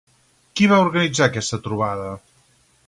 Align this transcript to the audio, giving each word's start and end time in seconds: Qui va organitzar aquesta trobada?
Qui 0.61 0.69
va 0.71 0.79
organitzar 0.85 1.29
aquesta 1.29 1.61
trobada? 1.69 2.11